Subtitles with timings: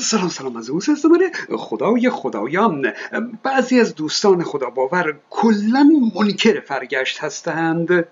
[0.00, 2.92] سلام سلام از اوست زمانه خدای خدایان.
[3.42, 8.08] بعضی از دوستان خدا باور کلا منکر فرگشت هستند.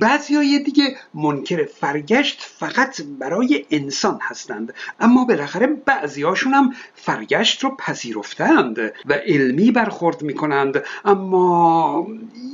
[0.00, 4.74] بعضی های دیگه منکر فرگشت فقط برای انسان هستند.
[5.00, 12.06] اما بالاخره بعضی هاشون هم فرگشت رو پذیرفتند و علمی برخورد می کنند اما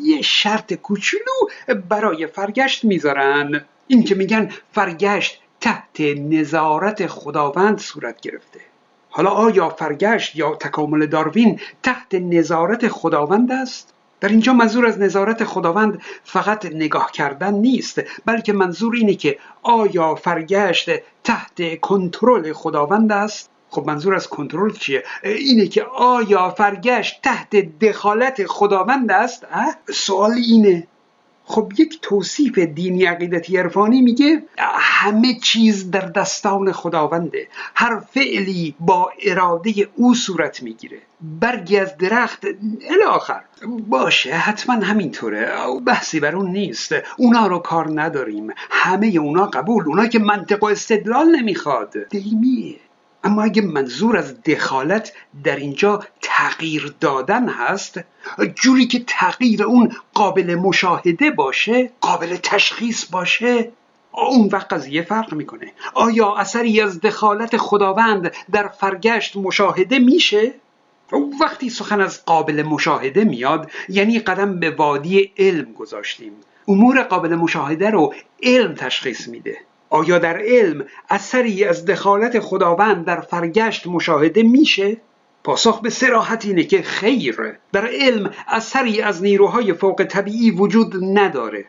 [0.02, 1.32] یه شرط کوچولو
[1.88, 3.64] برای فرگشت می‌ذارن.
[3.86, 8.60] این که میگن فرگشت تحت نظارت خداوند صورت گرفته.
[9.10, 15.44] حالا آیا فرگشت یا تکامل داروین تحت نظارت خداوند است؟ در اینجا منظور از نظارت
[15.44, 20.90] خداوند فقط نگاه کردن نیست بلکه منظور اینه که آیا فرگشت
[21.24, 28.46] تحت کنترل خداوند است؟ خب منظور از کنترل چیه؟ اینه که آیا فرگشت تحت دخالت
[28.46, 29.46] خداوند است؟
[29.92, 30.86] سوال اینه.
[31.48, 34.42] خب یک توصیف دینی عقیدتی عرفانی میگه
[34.78, 37.48] همه چیز در دستان خداونده.
[37.74, 40.98] هر فعلی با اراده او صورت می‌گیره.
[41.20, 42.46] برگی از درخت
[42.90, 43.40] الاخر
[43.88, 45.48] باشه حتما همینطوره.
[45.86, 46.94] بحثی بر اون نیست.
[47.16, 48.50] اونا رو کار نداریم.
[48.70, 49.84] همه اونا قبول.
[49.86, 52.08] اونا که منطق و استدلال نمی‌خواد.
[52.08, 52.76] دیمیه
[53.24, 55.12] اما اگه منظور از دخالت
[55.44, 56.00] در اینجا
[56.38, 58.00] تغییر دادن هست
[58.54, 63.72] جوری که تغییر اون قابل مشاهده باشه قابل تشخیص باشه
[64.12, 70.54] اون وقت قضیه فرق می‌کنه آیا اثری از دخالت خداوند در فرگشت مشاهده میشه؟
[71.40, 76.32] وقتی سخن از قابل مشاهده میاد یعنی قدم به وادی علم گذاشتیم
[76.68, 79.56] امور قابل مشاهده رو علم تشخیص میده
[79.90, 84.96] آیا در علم اثری از دخالت خداوند در فرگشت مشاهده میشه؟
[85.48, 91.64] پاسخ به سراحت اینه که خیر در علم اثری از نیروهای فوق طبیعی وجود نداره.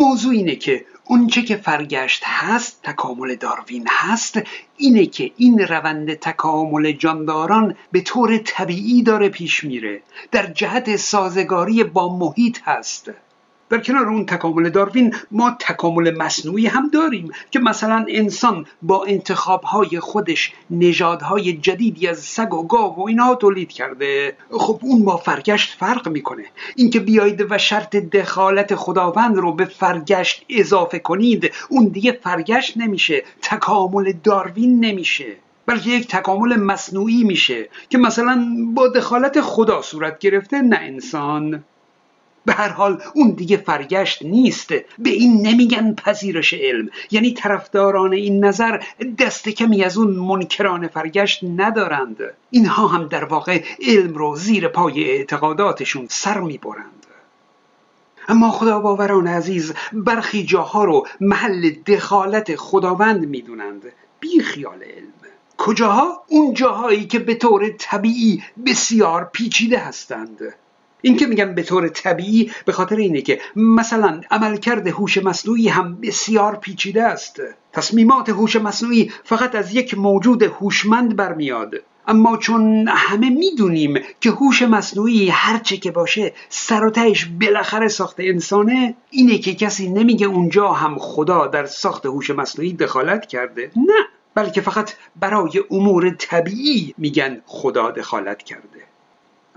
[0.00, 4.40] موضوع اینه که اونچه که فرگشت هست تکامل داروین هست
[4.76, 10.02] اینه که این روند تکامل جانداران به طور طبیعی داره پیش میره.
[10.32, 13.10] در جهت سازگاری با محیط هست.
[13.70, 20.00] در کنار اون تکامل داروین ما تکامل مصنوعی هم داریم که مثلا انسان با انتخابهای
[20.00, 24.36] خودش نژادهای جدیدی از سگ و گاو و اینها تولید کرده.
[24.50, 26.44] خب اون با فرگشت فرق می‌کنه.
[26.76, 33.24] اینکه بیایید و شرط دخالت خداوند رو به فرگشت اضافه کنید اون دیگه فرگشت نمیشه.
[33.42, 35.36] تکامل داروین نمیشه.
[35.66, 41.64] بلکه یک تکامل مصنوعی میشه که مثلا با دخالت خدا صورت گرفته نه انسان.
[42.44, 44.68] به هر حال اون دیگه فرگشت نیست.
[44.98, 46.90] به این نمیگن پذیرش علم.
[47.10, 48.82] یعنی طرفداران این نظر
[49.18, 52.16] دست کمی از اون منکران فرگشت ندارند.
[52.50, 57.06] اینها هم در واقع علم رو زیر پای اعتقاداتشون سر می‌برند.
[58.28, 63.82] اما خدا باوران عزیز برخی جاها رو محل دخالت خداوند می‌دونند.
[64.20, 65.12] بی خیال علم.
[65.56, 70.54] کجاها؟ اون جاهایی که به طور طبیعی بسیار پیچیده هستند.
[71.02, 76.00] این که میگم به طور طبیعی به خاطر اینه که مثلا عملکرد هوش مصنوعی هم
[76.00, 77.40] بسیار پیچیده است.
[77.72, 81.74] تصمیمات هوش مصنوعی فقط از یک موجود هوشمند برمیاد.
[82.06, 86.92] اما چون همه می‌دونیم که هوش مصنوعی هرچه که باشه سر و
[87.40, 93.26] بالاخره ساخت انسانه اینه که کسی نمیگه اونجا هم خدا در ساخت هوش مصنوعی دخالت
[93.26, 93.70] کرده.
[93.76, 98.87] نه بلکه فقط برای امور طبیعی میگن خدا دخالت کرده.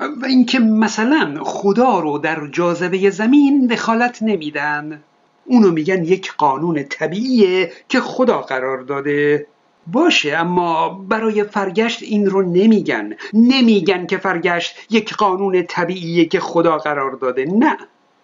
[0.01, 5.03] و اینکه مثلا خدا رو در جاذبه زمین دخالت نمیدن.
[5.45, 9.47] اونو میگن یک قانون طبیعیه که خدا قرار داده.
[9.87, 13.13] باشه اما برای فرگشت این رو نمیگن.
[13.33, 17.45] نمیگن که فرگشت یک قانون طبیعیه که خدا قرار داده.
[17.45, 17.77] نه.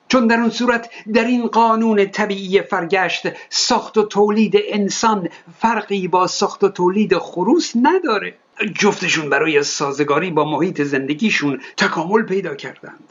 [0.08, 5.30] چون در اون صورت در این قانون طبیعی فرگشت ساخت و تولید انسان
[5.60, 8.36] فرقی با ساخت و تولید خروس نداره.
[8.80, 13.04] جفتشون برای سازگاری با محیط زندگیشون تکامل پیدا کردند.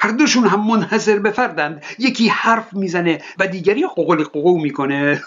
[0.00, 1.84] هر دوشون هم منحصر به فردند.
[1.98, 5.22] یکی حرف می‌زنه و دیگری قوقل قوقو می‌کنه.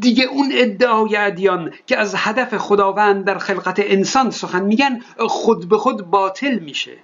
[0.00, 5.78] دیگه اون ادعای ادیان که از هدف خداوند در خلقت انسان سخن میگن خود به
[5.78, 6.96] خود باطل میشه.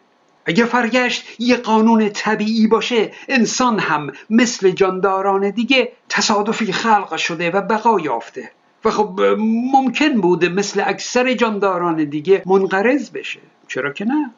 [0.45, 7.61] اگه فرگشت یه قانون طبیعی باشه انسان هم مثل جانداران دیگه تصادفی خلق شده و
[7.61, 8.51] بقا یافته.
[8.85, 9.21] و خب
[9.73, 13.41] ممکن بوده مثل اکثر جانداران دیگه منقرض بشه.
[13.69, 14.31] چرا که نه؟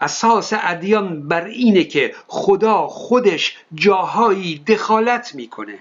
[0.00, 5.78] اساس ادیان بر اینه که خدا خودش جاهایی دخالت می‌کنه.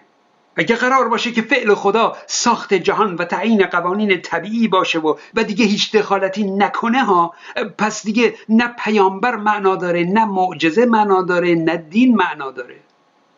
[0.55, 5.43] اگه قرار باشه که فعل خدا ساخت جهان و تعیین قوانین طبیعی باشه و و
[5.43, 7.33] دیگه هیچ دخالتی نکنه ها
[7.77, 12.75] پس دیگه نه پیامبر معنا داره نه معجزه معنا داره نه دین معنا داره.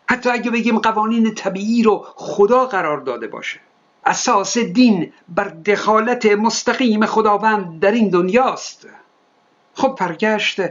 [0.09, 3.59] حتی اگه بگیم قوانین طبیعی رو خدا قرار داده باشه.
[4.05, 8.87] اساس دین بر دخالت مستقیم خداوند در این دنیاست.
[9.73, 10.61] خب فرگشت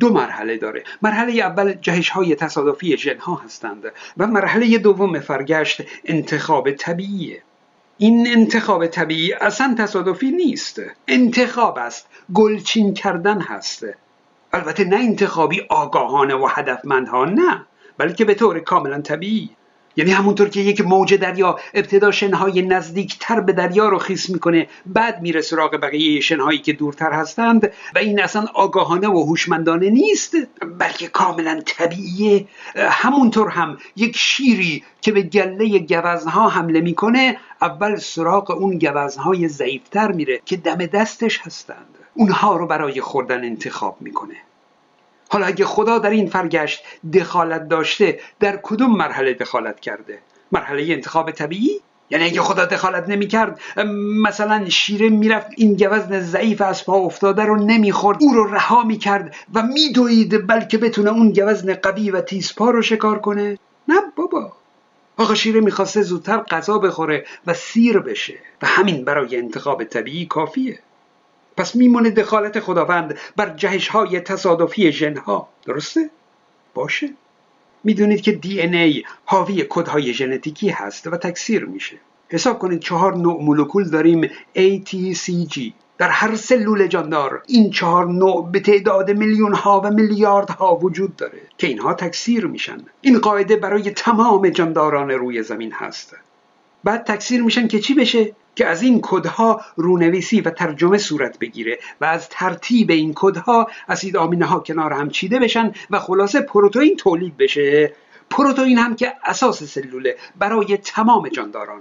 [0.00, 0.84] دو مرحله داره.
[1.02, 3.84] مرحله اول جهش های تصادفی جنها هستند
[4.16, 7.42] و مرحله دوم فرگشت انتخاب طبیعیه
[7.98, 10.82] این انتخاب طبیعی اصلا تصادفی نیست.
[11.08, 13.86] انتخاب است گلچین کردن هست.
[14.52, 17.66] البته نه انتخابی آگاهانه و هدفمند ها نه
[17.98, 19.50] بلکه به طور کاملا طبیعی.
[19.96, 25.22] یعنی همونطور که یک موج دریا ابتدا شنهای نزدیکتر به دریا رو خیس می‌کنه بعد
[25.22, 30.36] میره سراغ بقیه شنهایی که دورتر هستند و این اصلا آگاهانه و هوشمندانه نیست
[30.78, 32.46] بلکه کاملا طبیعیه.
[32.76, 40.12] همونطور هم یک شیری که به گله گوزنها حمله می‌کنه اول سراغ اون گوزنهای ضعیفتر
[40.12, 41.98] میره که دم دستش هستند.
[42.14, 44.34] اونها رو برای خوردن انتخاب می‌کنه.
[45.32, 46.84] حالا اگه خدا در این فرگشت
[47.14, 50.18] دخالت داشته در کدوم مرحله دخالت کرده؟
[50.52, 51.80] مرحله انتخاب طبیعی؟
[52.10, 53.60] یعنی اگه خدا دخالت نمی‌کرد
[54.22, 59.34] مثلا شیره می‌رفت این گوزن ضعیف از پا افتاده رو نمی‌خورد او رو رها می‌کرد
[59.54, 63.58] و میدوید بلکه بتونه اون گوزن قوی و تیزپا رو شکار کنه؟
[63.88, 64.52] نه بابا.
[65.16, 68.34] آقا شیره می‌خواسته زودتر غذا بخوره و سیر بشه.
[68.62, 70.78] و همین برای انتخاب طبیعی کافیه.
[71.56, 75.48] پس میمونه دخالت خداوند بر جهش های تصادفی ژنها.
[75.66, 76.10] درسته؟
[76.74, 77.10] باشه.
[77.84, 81.96] می‌دونید که دی ان ای حاوی کدهای ژنتیکی هست و تکثیر میشه.
[82.28, 84.24] حساب کنید چهار نوع مولکول داریم
[84.56, 85.72] A, T, C, G.
[85.98, 91.16] در هر سلول جاندار این چهار نوع به تعداد میلیون ها و میلیارد ها وجود
[91.16, 92.78] داره که اینها تکثیر میشن.
[93.00, 96.16] این قاعده برای تمام جانداران روی زمین هست.
[96.84, 101.78] بعد تکثیر میشن که چی بشه؟ که از این کدها رونویسی و ترجمه صورت بگیره
[102.00, 106.96] و از ترتیب این کدها اسید آمینه ها کنار هم چیده بشن و خلاصه پروتئین
[106.96, 107.92] تولید بشه.
[108.30, 111.80] پروتئین هم که اساس سلوله برای تمام جانداران.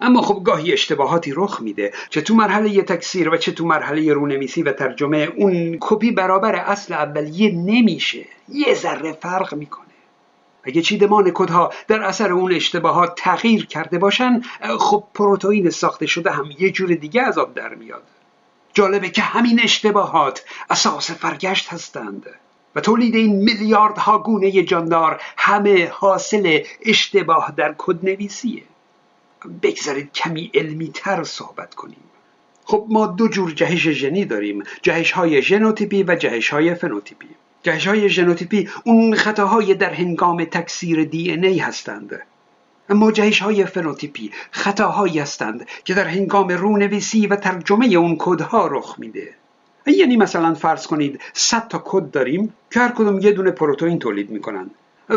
[0.00, 1.92] اما خب گاهی اشتباهاتی رخ میده.
[2.10, 6.94] چه تو مرحله تکثیر و چه تو مرحله رونویسی و ترجمه اون کپی برابر اصل
[6.94, 8.24] اولیه نمیشه.
[8.48, 9.87] یه ذره فرق می‌کنه.
[10.68, 14.40] اگه چیدمان کدها در اثر اون اشتباهات تغییر کرده باشن
[14.78, 18.02] خب پروتئین ساخته شده هم یه جور دیگه از آب در میاد.
[18.74, 22.26] جالبه که همین اشتباهات اساس فرگشت هستند
[22.74, 28.62] و تولید این میلیاردها گونه جاندار همه حاصل اشتباه در کدنویسیه
[29.62, 32.04] بگذارید کمی علمی تر صحبت کنیم.
[32.64, 37.28] خب ما دو جور جهش ژنی داریم جهش های ژنوتیپی و جهش های فنوتیپی.
[37.62, 42.20] جهش های ژنوتیپی اون خطاهای در هنگام تکثیر DNA هستند.
[42.90, 48.94] اما جهش های فنوتیپی خطاهایی هستند که در هنگام رونویسی و ترجمه اون کدها رخ
[48.98, 49.34] میده.
[49.86, 54.30] یعنی مثلا فرض کنید 100 تا کد داریم که هر کدوم یه دونه پروتئین تولید
[54.30, 54.70] می‌کنن.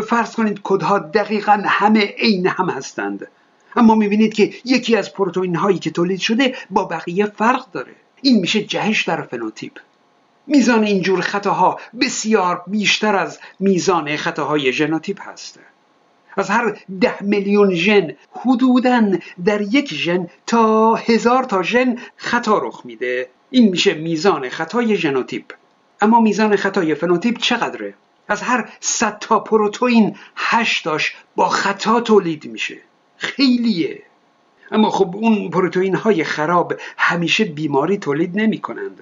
[0.08, 3.26] فرض کنید کدها دقیقا همه عین هم هستند.
[3.76, 7.92] اما می‌بینید که یکی از پروتئین هایی که تولید شده با بقیه فرق داره.
[8.22, 9.72] این میشه جهش در فنوتیپ.
[10.46, 15.58] میزان اینجور خطاها بسیار بیشتر از میزان خطاهای ژنوتیپ هست.
[16.36, 19.12] از هر ده میلیون ژن حدودا
[19.44, 23.28] در یک ژن تا هزار تا ژن خطا رخ میده.
[23.50, 25.44] این میشه میزان خطای ژنوتیپ
[26.00, 27.94] اما میزان خطای فنوتیپ چقدره؟
[28.28, 32.78] از هر 100 تا پروتئین هشتاش با خطا تولید میشه.
[33.16, 34.02] خیلیه.
[34.72, 39.00] اما خب اون پروتئین های خراب همیشه بیماری تولید نمی کنند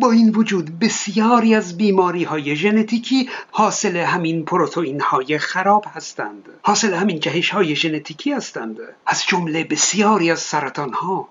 [0.00, 6.48] با این وجود بسیاری از بیماری های ژنتیکی حاصل همین پروتئین های خراب هستند.
[6.62, 8.78] حاصل همین جهش های ژنتیکی هستند.
[9.06, 11.28] از جمله بسیاری از سرطان ها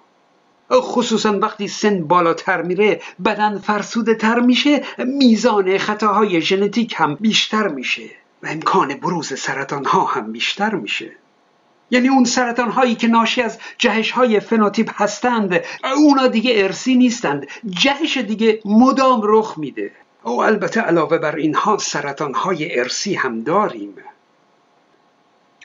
[0.72, 8.10] خصوصا وقتی سن بالاتر میره بدن فرسوده تر میشه میزان خطاهای ژنتیک هم بیشتر میشه
[8.44, 11.12] و امکان بروز سرطان ها هم بیشتر میشه.
[11.92, 15.62] یعنی اون سرطان هایی که ناشی از جهش های فنوتیپ هستند
[15.96, 17.48] اونا دیگه ارسی نیستند.
[17.70, 19.92] جهش دیگه مدام رخ میده.
[20.24, 23.94] او البته علاوه بر اینها سرطان های ارسی هم داریم.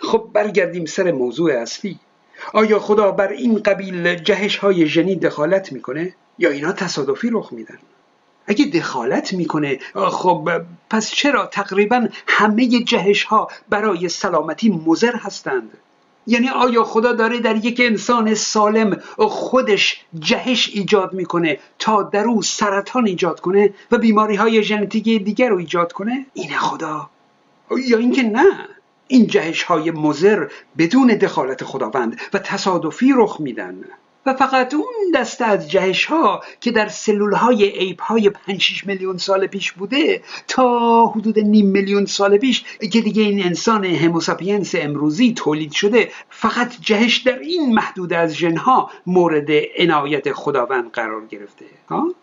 [0.00, 1.99] خب برگردیم سر موضوع اصلی.
[2.53, 7.79] آیا خدا بر این قبیل جهش های ژنی دخالت می‌کنه یا اینا تصادفی رخ میدن؟
[8.47, 10.50] اگه دخالت می‌کنه خب
[10.91, 15.71] پس چرا تقریبا همه جهش ها برای سلامتی مزر هستند؟
[16.27, 22.43] یعنی آیا خدا داره در یک انسان سالم خودش جهش ایجاد می‌کنه تا در او
[22.43, 27.11] سرطان ایجاد کنه و بیماری های ژنتیکی دیگر رو ایجاد کنه؟ اینه خدا.
[27.87, 28.69] یا اینکه نه.
[29.09, 30.49] این جهش های مزر
[30.79, 33.85] بدون دخالت خداوند و تصادفی رخ میدن.
[34.27, 39.19] و فقط اون دسته از جهش ها که در سلول های ایپ های 5 میلیون
[39.19, 45.33] سال پیش بوده تا حدود نیم میلیون سال پیش که دیگه این انسان هموساپینس امروزی
[45.33, 49.49] تولید شده فقط جهش در این محدود از ژنها مورد
[49.79, 52.15] عنایت خداوند قرار گرفته ها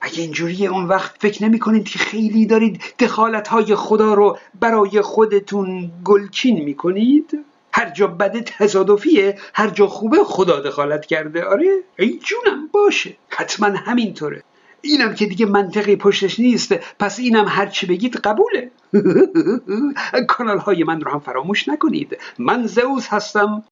[0.00, 5.00] اگه اینجوری اون وقت فکر نمی کنید که خیلی دارید دخالت های خدا رو برای
[5.00, 11.44] خودتون گلچین می کنید؟ هر جا بده تصادفیه هر جا خوبه خدا دخالت کرده.
[11.44, 13.16] آره ای جونم باشه.
[13.28, 14.42] حتما همینطوره.
[14.80, 16.72] اینم که دیگه منطقی پشتش نیست.
[16.98, 18.70] پس اینم هر چی بگید قبوله.
[20.28, 22.18] کانال های من رو هم فراموش نکنید.
[22.38, 23.64] من زئوس هستم.